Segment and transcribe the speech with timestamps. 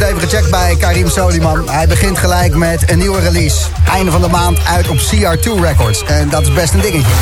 [0.00, 1.68] heb het even gecheckt bij Karim Soliman.
[1.68, 3.66] Hij begint gelijk met een nieuwe release.
[3.92, 6.04] Einde van de maand uit op CR2 Records.
[6.04, 7.12] En dat is best een dingetje.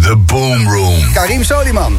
[0.00, 1.12] The Boom Room.
[1.12, 1.98] Karim Soliman.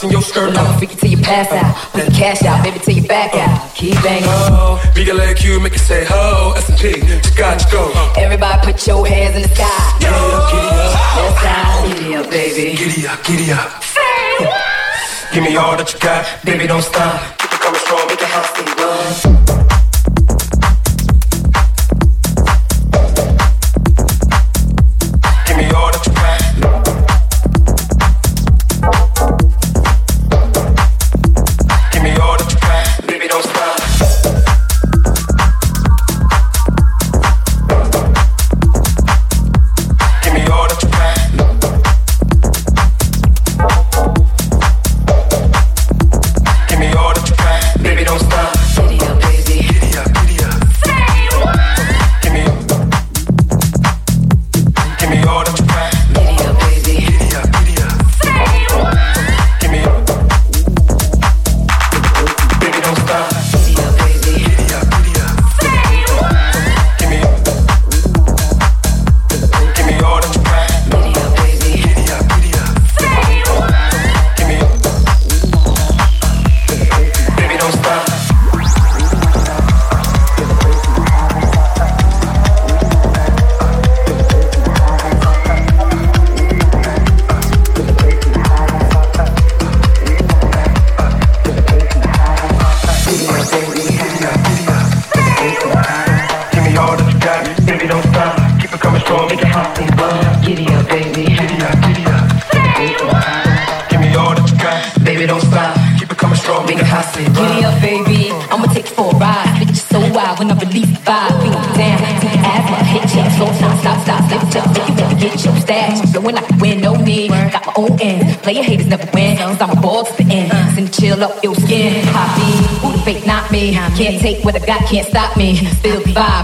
[0.00, 0.56] bust your skirt.
[0.56, 1.74] on, freak it till you pass out.
[1.92, 3.60] Put the cash out, baby, till you back out.
[3.60, 4.24] Uh, keep banging.
[4.26, 6.54] Oh, big leg you make it say ho.
[6.56, 7.00] S and P,
[7.36, 8.12] got to go.
[8.16, 9.98] Everybody put your hands in the sky.
[10.00, 10.92] Giddy up, giddy up.
[11.16, 12.76] That's how I live, baby.
[12.76, 13.69] Giddy up, giddy up.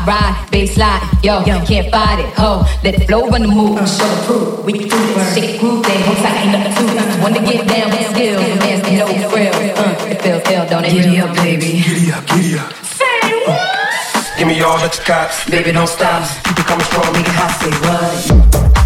[0.06, 2.64] ride, baseline, yo, yo, can't fight it, ho.
[2.84, 4.64] Let it flow, run the move, uh, show the proof.
[4.64, 7.22] We can do it, shake groove, then hope I ain't nothing to it.
[7.22, 9.56] Wanna get down with skill, nasty, no frills.
[9.56, 10.92] Uh, it feels ill, don't it?
[10.92, 11.82] Giddy up, baby.
[11.82, 12.72] Giddy up, giddy up.
[12.84, 13.50] Say uh.
[13.50, 14.38] what?
[14.38, 16.22] Give me all that you got, baby, don't stop.
[16.44, 18.85] Keep it coming strong, make it hot, say what?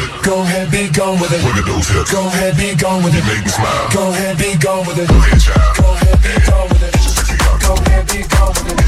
[0.00, 0.22] it.
[0.24, 1.44] Go ahead, be gone with it.
[1.44, 2.12] Look at those hips.
[2.12, 3.24] Go ahead, be gone with it.
[3.24, 3.88] Make me smile.
[3.92, 5.08] Go ahead, be gone with it.
[5.08, 5.76] Go ahead, child.
[5.76, 6.94] Go ahead, be gone with it.
[7.60, 8.79] Go ahead, be gone with it.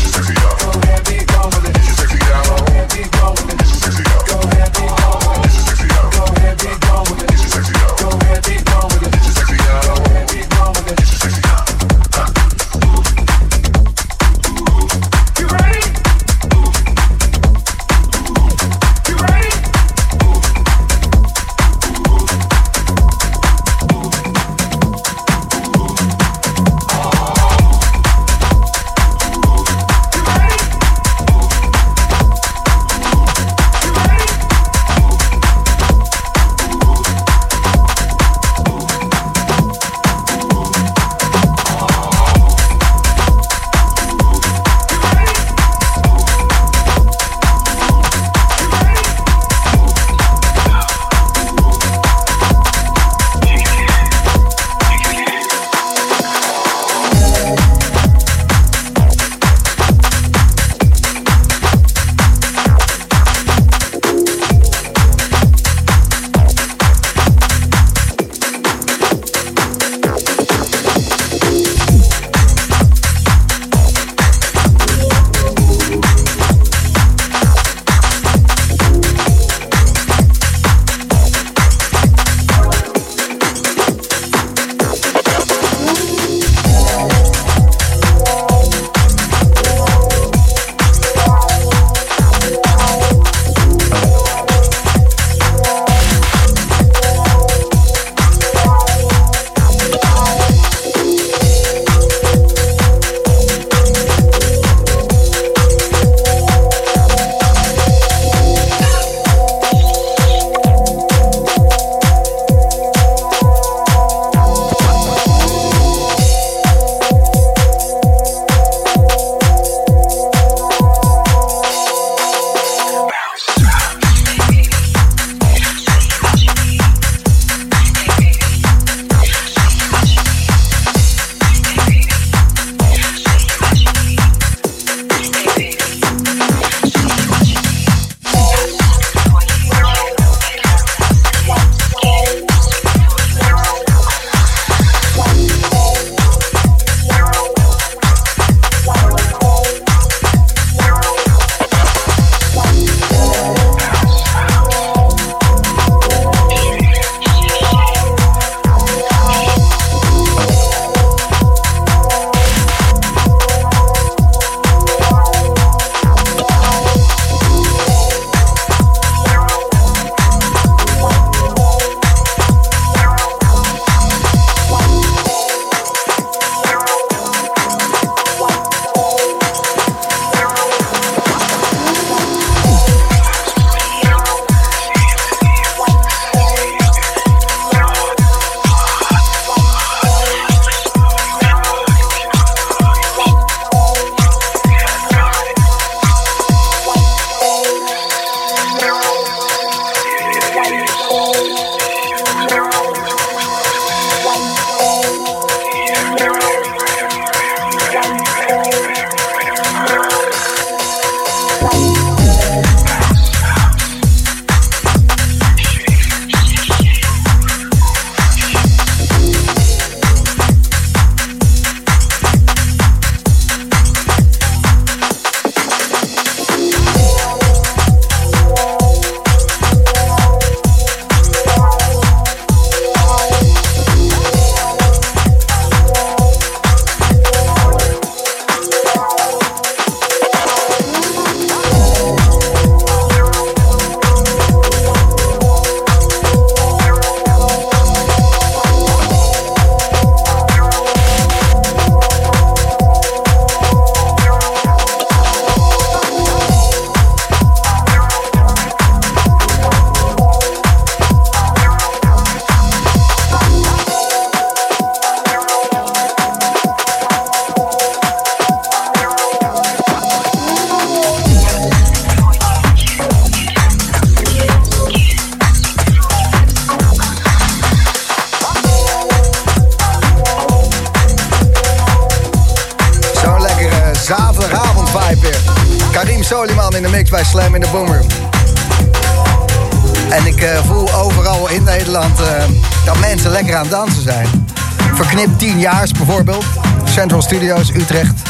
[294.95, 296.45] Verknipt 10 jaars bijvoorbeeld.
[296.85, 298.23] Central Studios Utrecht.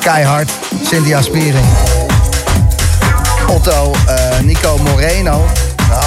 [0.00, 0.50] Keihard.
[0.82, 1.64] Cynthia Spiering.
[3.46, 5.44] Otto, eh, Nico Moreno.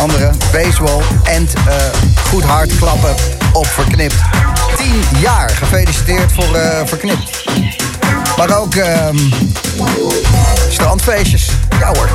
[0.02, 0.32] Andere.
[0.52, 1.02] Baseball.
[1.24, 1.76] En eh,
[2.30, 3.16] goed hard klappen
[3.54, 4.16] op Verknipt.
[4.78, 5.50] 10 jaar.
[5.50, 7.44] Gefeliciteerd voor eh, Verknipt.
[8.38, 9.18] Maar ook ehm,
[10.70, 11.50] strandfeestjes.
[11.80, 12.10] Ja hoor.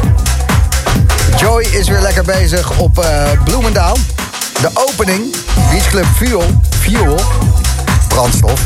[1.36, 3.06] Joy is weer lekker bezig op
[3.44, 3.96] Bloemendaal.
[4.64, 5.34] De opening,
[5.70, 6.42] Beach Club Fuel,
[6.80, 7.20] Fuel,
[8.08, 8.60] brandstof.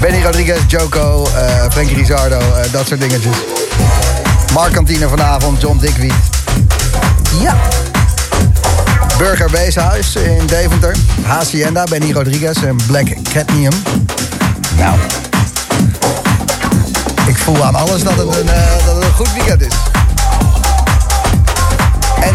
[0.00, 3.36] Benny Rodriguez, Joko, eh Frankie Rizardo, eh, dat soort dingetjes.
[4.52, 6.12] Markantine vanavond, John Dickwiet.
[7.40, 7.56] Ja.
[9.18, 10.96] Burger Weeshuis in Deventer.
[11.22, 13.82] Hacienda, Benny Rodriguez en Black Cadmium.
[14.76, 14.98] Nou,
[17.26, 19.97] ik voel aan alles dat het een, eh, dat het een goed weekend is.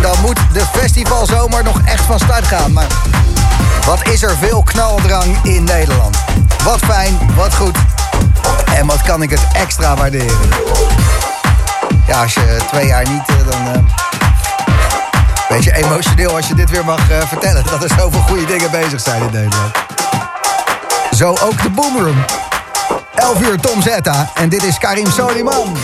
[0.03, 2.73] Dan moet de festivalzomer nog echt van start gaan.
[2.73, 2.87] Maar
[3.85, 6.17] wat is er veel knaldrang in Nederland.
[6.63, 7.77] Wat fijn, wat goed.
[8.75, 10.37] En wat kan ik het extra waarderen.
[12.07, 13.73] Ja, als je twee jaar niet, eh, dan...
[13.73, 13.83] eh
[15.49, 17.63] beetje emotioneel als je dit weer mag eh, vertellen.
[17.63, 19.71] Dat er zoveel goede dingen bezig zijn in Nederland.
[21.11, 22.25] Zo ook de Boomroom.
[23.15, 24.31] 11 uur Tom Zetta.
[24.33, 25.77] En dit is Karim Soliman.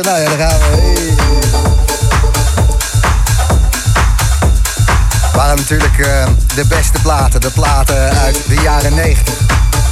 [0.00, 1.12] Nou ja, daar gaan we.
[5.34, 9.34] Waren natuurlijk eh, de beste platen, de platen uit de jaren 90.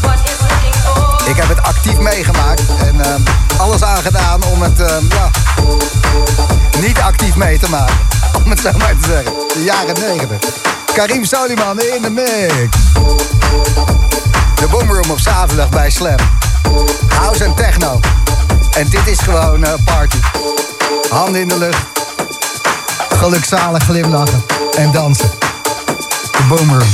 [0.00, 1.28] What is looking for?
[1.28, 5.30] Ik heb het actief meegemaakt en eh, alles aan gedaan om het eh, ja,
[6.80, 7.96] niet actief mee te maken.
[8.44, 9.32] Om het zo maar te zeggen.
[9.54, 10.38] De jaren 90.
[10.94, 12.76] Karim Soliman in de mix.
[14.54, 16.18] De Boomroom op zaterdag bij Slam.
[17.08, 18.00] House en techno.
[18.76, 20.16] En dit is gewoon eh, party.
[21.10, 21.82] Handen in de lucht.
[23.10, 24.44] Gelukzalig glimlachen.
[24.76, 25.30] En dansen.
[26.32, 26.88] De Boomroom.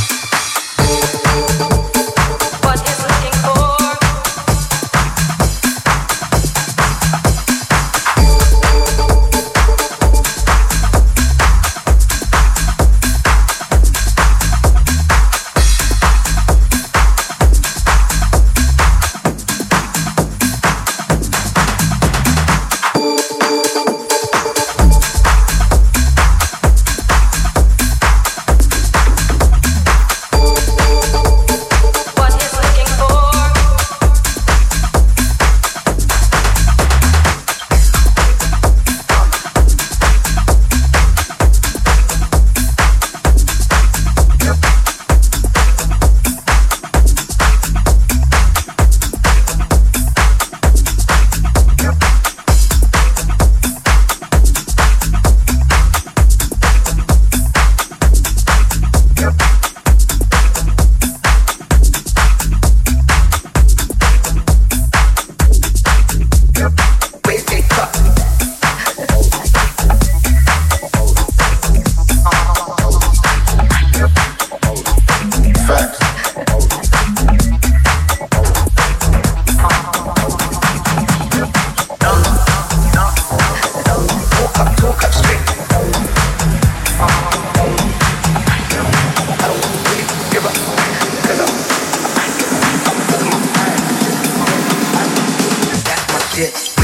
[96.37, 96.76] shit.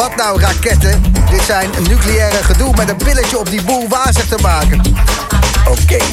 [0.00, 1.02] Wat nou raketten.
[1.30, 4.80] Dit zijn nucleaire gedoe met een pilletje op die boel wazig te maken.
[5.68, 6.04] Oké.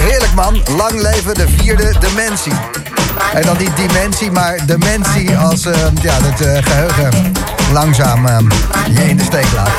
[0.00, 0.62] Heerlijk man.
[0.76, 2.52] Lang leven de vierde dimensie.
[3.34, 7.32] En dan niet dimensie, maar dementie als eh, ja, het eh, geheugen
[7.72, 8.38] langzaam eh,
[8.90, 9.70] je in de steek laat.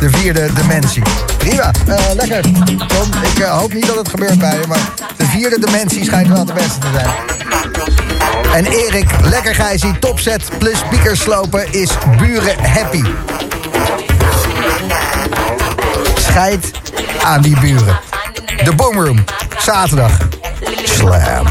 [0.00, 1.02] De vierde dimensie.
[1.38, 1.70] Prima,
[2.14, 2.42] lekker.
[2.86, 6.44] Tom, ik hoop niet dat het gebeurt bij je, maar de vierde dimensie schijnt wel
[6.44, 7.35] de beste te zijn.
[8.52, 13.02] En Erik, lekker Gijsie, topset plus speakers slopen is buren happy.
[16.18, 16.70] Scheid
[17.22, 18.00] aan die buren.
[18.64, 19.24] De Boomroom,
[19.58, 20.18] zaterdag.
[20.84, 21.46] Slam.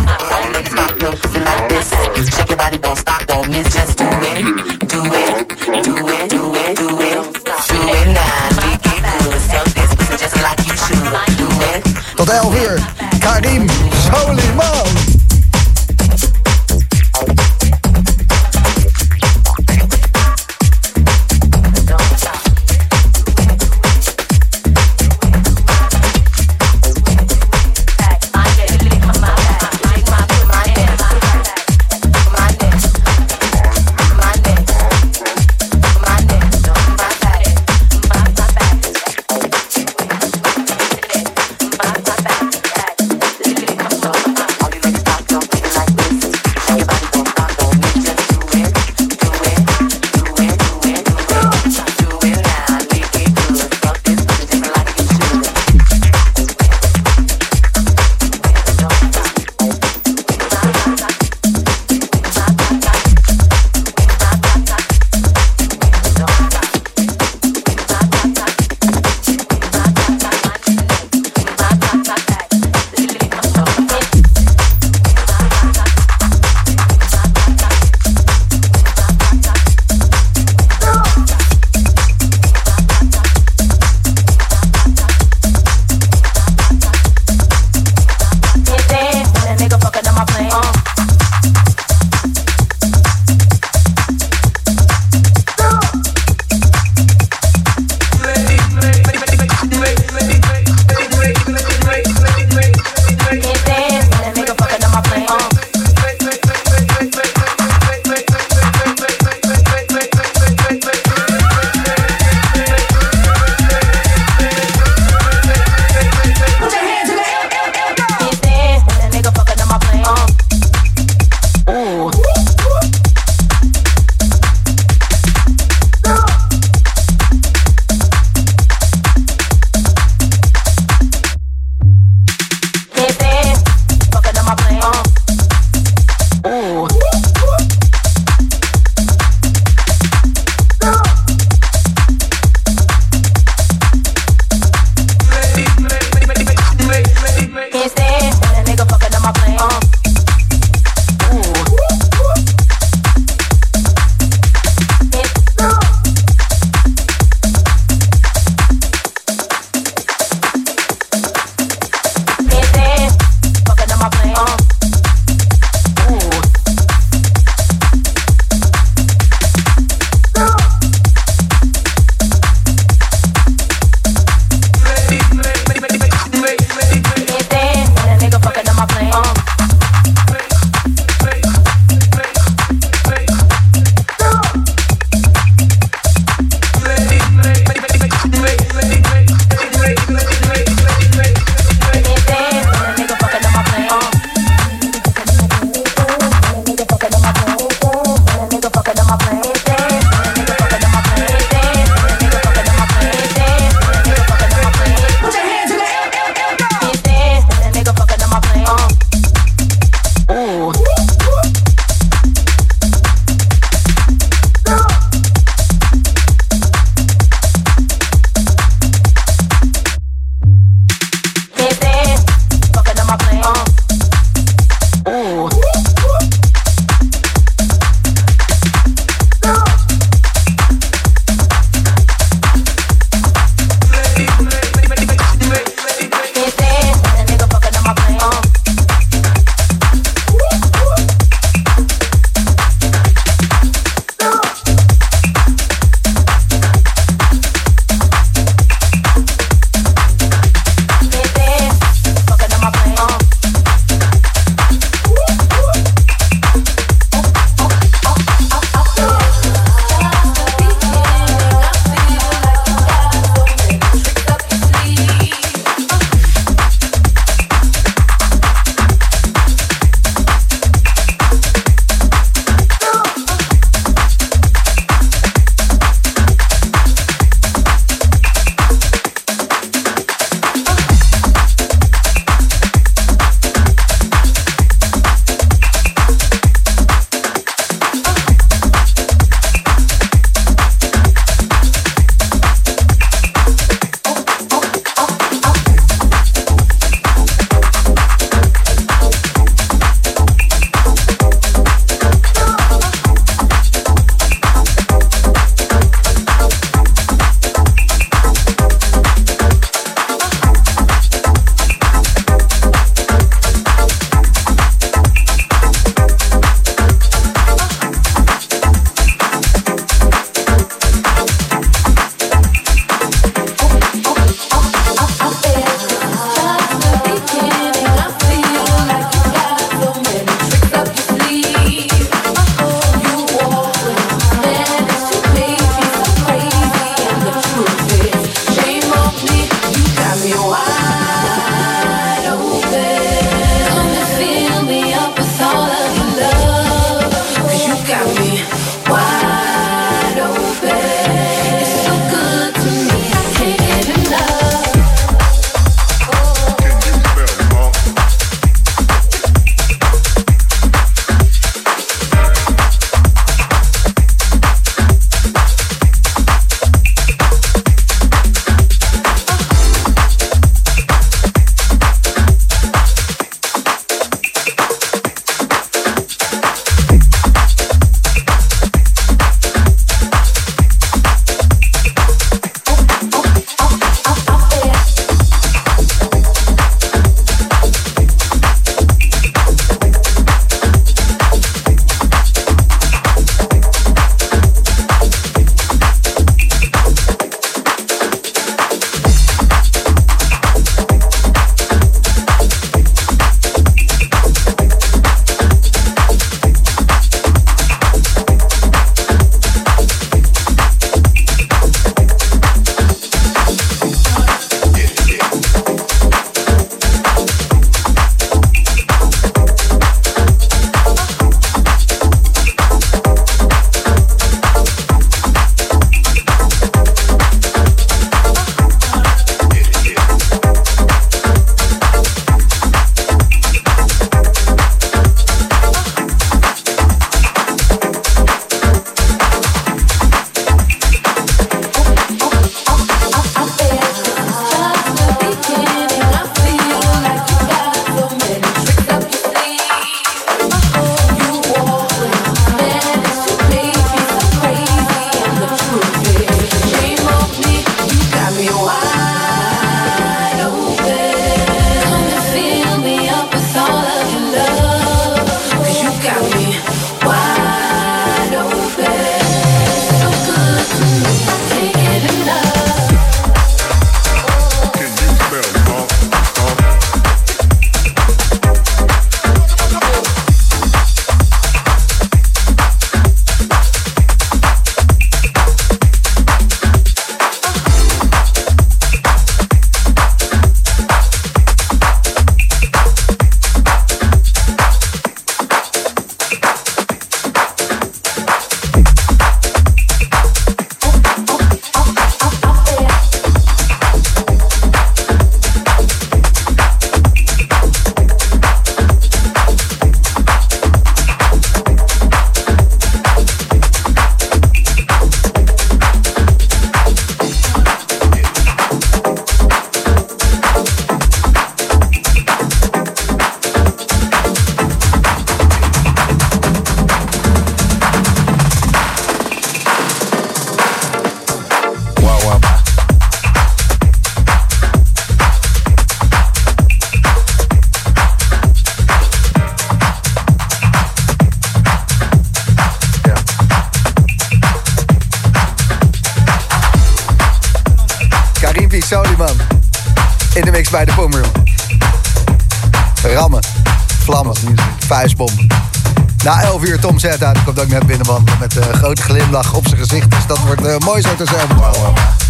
[557.56, 560.12] dat ik net binnen met een grote glimlach op zijn gezicht.
[560.12, 562.25] Dus dat wordt eh, mooi zo te zelf.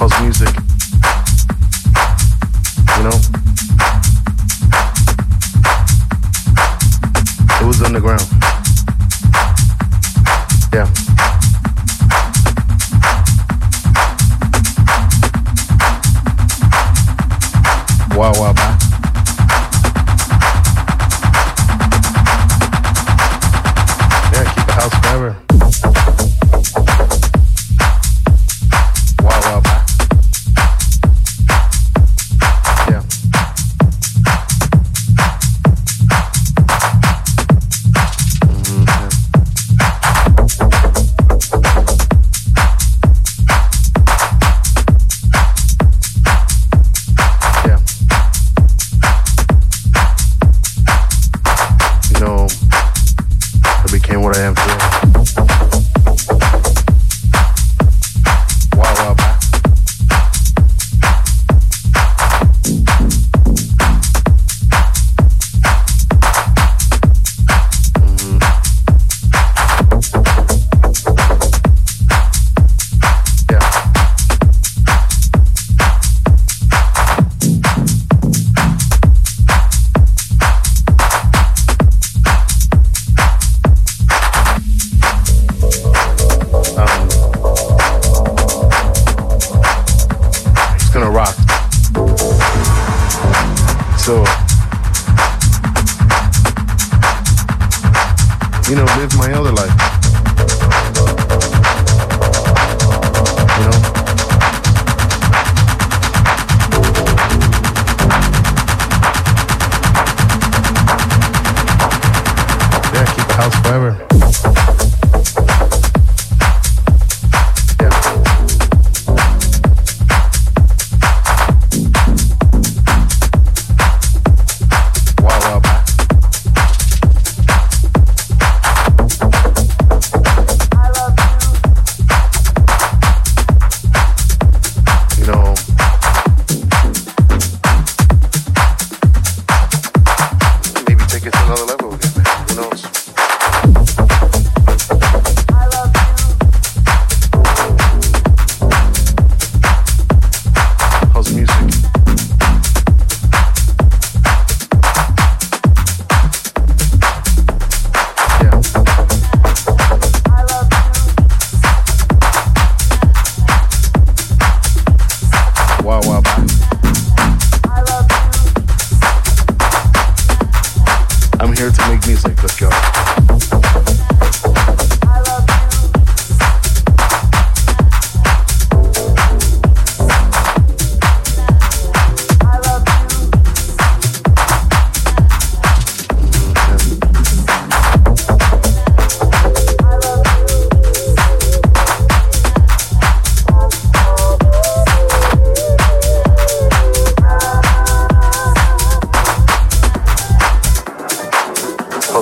[0.00, 0.69] House music.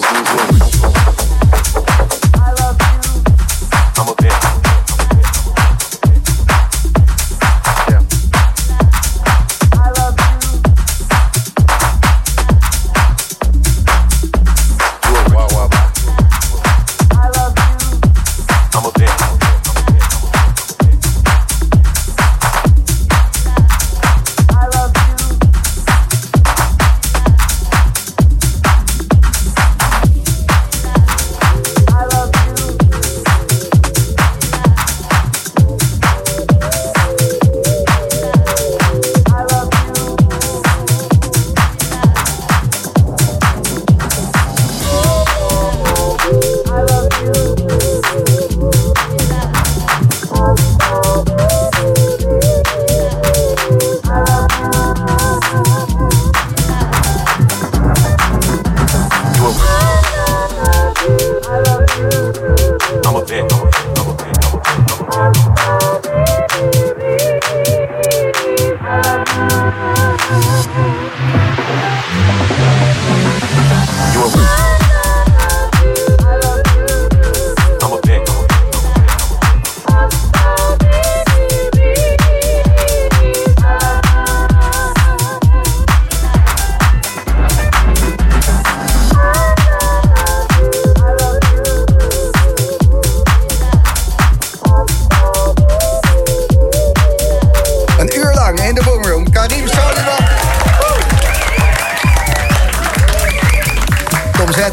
[0.00, 0.57] Cause we will.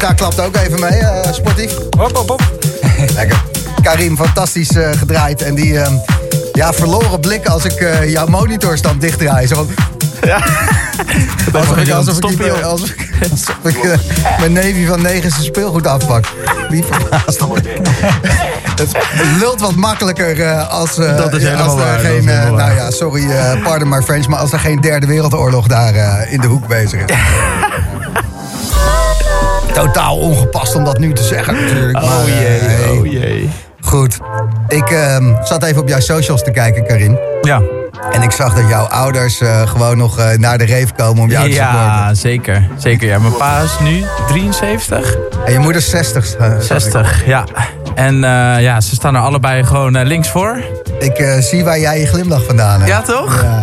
[0.00, 1.72] Zeta klapt ook even mee, eh, sportief.
[1.98, 2.40] Hop, hop, hop.
[3.14, 3.42] Lekker.
[3.82, 5.42] Karim, fantastisch eh, gedraaid.
[5.42, 5.94] En die ehm,
[6.52, 9.46] ja, verloren blik als ik eh, jouw monitorstand dichtdraai.
[9.46, 9.74] Zo van,
[11.60, 13.98] alsof ik, alsof ik, die- alsof ik, alsof ik eh,
[14.38, 16.24] mijn neefje van negen zijn speelgoed afpak.
[16.68, 17.40] Wie verbaasd.
[18.76, 22.24] Het lult wat makkelijker als, Dat is ja, helemaal als er waar, geen...
[22.24, 23.26] nou ja, sorry,
[23.62, 27.14] pardon my French, maar als er geen derde wereldoorlog daar in de hoek bezig is.
[29.76, 31.92] Totaal ongepast om dat nu te zeggen natuurlijk.
[31.92, 32.90] maar, Oh eh, jee, hey.
[32.90, 33.50] oh jee.
[33.80, 34.18] Goed.
[34.68, 37.18] Ik ehm, zat even op jouw socials te kijken, Karin.
[37.42, 37.62] Ja,
[38.12, 41.30] En ik zag dat jouw ouders eh, gewoon nog eh, naar de reef komen om
[41.30, 41.80] jou te supporten.
[41.80, 42.68] ja zeker.
[42.78, 43.18] Zeker, ja.
[43.18, 46.34] Mijn pa is nu 73, En je moeder is 60.
[46.36, 46.62] eh, zag ik.
[46.62, 47.44] 60, ja.
[47.94, 50.58] En eh, ja, ze staan er allebei gewoon eh, links voor.
[50.98, 52.88] Ik eh, zie waar jij je glimlach vandaan hebt.
[52.90, 53.42] Ja, toch?
[53.42, 53.60] Ja,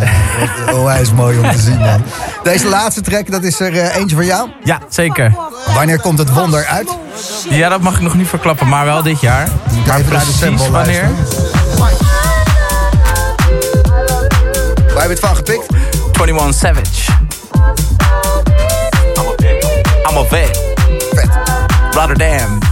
[0.66, 2.02] wat onwijs mooi om te zien, man.
[2.42, 4.48] Deze laatste track, dat is er eh, eentje voor jou.
[4.64, 5.34] Ja, zeker.
[5.74, 6.88] Wanneer komt het wonder uit?
[7.50, 9.48] Ja, dat mag ik nog niet verklappen, maar wel dit jaar.
[9.86, 11.08] Maar Even precies wanneer?
[14.94, 15.66] Waar heb je het van gepikt?
[16.20, 17.12] 21 Savage.
[20.10, 20.74] I'm a vet.
[21.14, 21.28] Vet.
[21.90, 22.58] Rotterdam.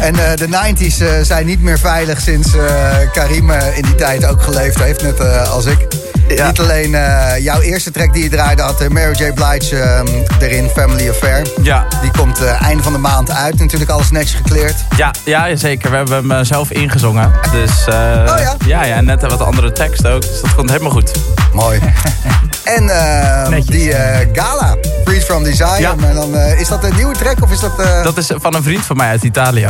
[0.00, 3.94] En eh, de 90s eh, zijn niet meer veilig sinds eh, Karim eh, in die
[3.94, 5.86] tijd ook geleefd heeft, net eh, als ik.
[6.36, 6.46] Ja.
[6.46, 9.32] Niet alleen eh, jouw eerste track die je draaide had eh, Mary J.
[9.32, 10.02] Blige eh,
[10.40, 11.46] erin, Family Affair.
[11.62, 11.86] Ja.
[12.02, 14.74] Die komt eh, einde van de maand uit, natuurlijk alles netjes gekleerd.
[14.96, 15.90] Ja, ja, zeker.
[15.90, 17.32] We hebben hem zelf ingezongen.
[17.52, 18.56] Dus Oh ja?
[18.66, 20.20] ja, ja, net wat andere tekst ook.
[20.20, 21.10] Dus dat komt helemaal goed.
[21.52, 21.80] Mooi.
[22.64, 23.76] En eh, Netjes.
[23.76, 23.94] die
[24.32, 25.80] Gala, Freeze from Desire.
[25.80, 25.94] Ja.
[25.94, 27.76] Maar dan, is dat een nieuwe track of is dat...
[28.02, 29.66] Dat is van een vriend van mij uit Italië.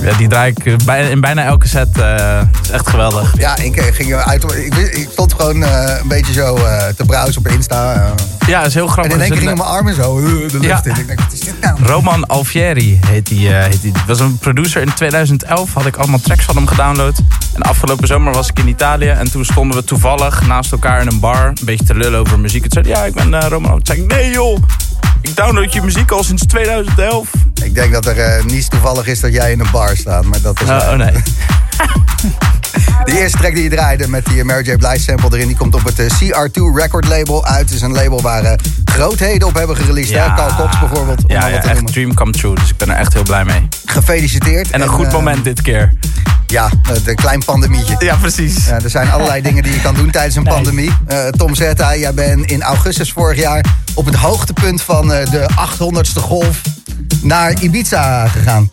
[0.00, 1.98] Ja, die draai ik eh, bij, in bijna elke set.
[1.98, 3.34] eh is echt geweldig.
[3.38, 4.44] Ja, ik eh, ging uit.
[4.54, 6.54] Ik, ik stond gewoon een beetje zo
[6.96, 8.12] te browsen op Insta.
[8.46, 9.14] Ja, is heel en grappig.
[9.14, 10.80] in één keer Is een, gingen mijn armen zo de lucht Ja.
[10.84, 11.00] in.
[11.00, 11.84] Ik denk, wat is dit nou?
[11.84, 13.48] Roman Alfieri heet die.
[13.48, 13.92] heet die.
[14.06, 15.72] was een producer in 2011.
[15.74, 17.18] Had ik allemaal tracks van hem gedownload.
[17.54, 19.08] En afgelopen zomer was ik in Italië.
[19.08, 21.46] En toen stonden we toevallig naast elkaar in een bar.
[21.46, 22.64] Een beetje te lullen over muziek.
[22.64, 23.80] Het zei ja, ik ben Roman.
[23.82, 24.62] Zei ik, nee joh.
[25.22, 27.30] Ik download je muziek al sinds 2011.
[27.64, 30.24] Ik denk dat er eh, niets toevallig is dat jij in een bar staat.
[30.24, 31.12] Maar dat is Eh, oh nee.
[33.04, 34.76] De eerste track die je draaide met die Mary J.
[34.76, 35.46] Blige sample erin...
[35.46, 37.58] die komt op het eh, CR2 record label uit.
[37.60, 38.52] Het is een label waar eh,
[38.84, 40.18] grootheden op hebben gereleased.
[40.18, 40.34] Hè?
[40.34, 41.92] Carl Cox bijvoorbeeld, om Ja, ja echt noemen.
[41.92, 42.54] dream come true.
[42.54, 43.68] Dus ik ben er echt heel blij mee.
[43.84, 44.70] Gefeliciteerd.
[44.70, 45.92] En een goed eh, moment dit keer.
[46.46, 46.70] Ja,
[47.04, 47.96] een klein pandemietje.
[47.98, 48.66] Ja, precies.
[48.66, 50.92] Ja, er zijn allerlei dingen die je kan doen tijdens een pandemie.
[51.36, 53.64] Tom Zetta, jij bent in augustus vorig jaar...
[53.94, 56.60] op het hoogtepunt van de 800ste golf
[57.22, 58.70] naar Ibiza gegaan.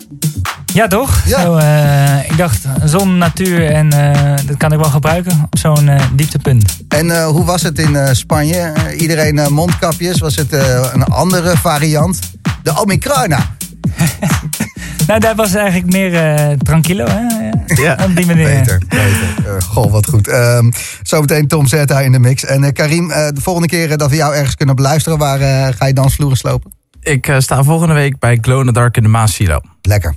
[0.74, 1.22] Ja, toch?
[1.26, 1.42] Ja.
[1.42, 5.88] Zo, eh, ik dacht, zon, natuur en eh, dat kan ik wel gebruiken op zo'n
[5.90, 6.78] eh, dieptepunt.
[6.88, 8.74] En eh, hoe was het in eh, Spanje?
[8.98, 10.20] Iedereen eh, mondkapjes.
[10.20, 12.20] Was het eh, een andere variant?
[12.64, 13.40] De Omicrona.
[15.08, 17.22] Nou, daar was het eigenlijk meer eh tranquilo, hè?
[17.82, 17.98] Ja.
[18.06, 18.44] Op die manier.
[18.60, 19.62] Beter, beter.
[19.62, 20.28] Goh, wat goed.
[20.28, 20.72] Ehm,
[21.04, 22.46] zometeen Tom Zetta in de mix.
[22.46, 25.18] En eh, Karim, eh, de volgende keer dat we jou ergens kunnen beluisteren...
[25.18, 26.72] waar ga je dansvloeren slopen?
[27.02, 29.60] Ik eh, sta volgende week bij Glow in the Dark in de Maasilo.
[29.82, 30.08] Lekker.